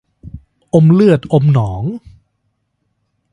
[0.73, 1.83] อมเลือดอมหนอง